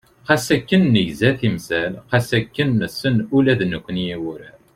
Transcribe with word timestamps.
Xas 0.27 0.45
akken 0.55 0.83
negza 0.93 1.31
timsal, 1.39 1.93
xas 2.09 2.29
akken 2.37 2.69
nessen 2.79 3.17
ula 3.37 3.53
d 3.59 3.61
nekkni 3.71 4.05
i 4.15 4.17
wurar. 4.21 4.57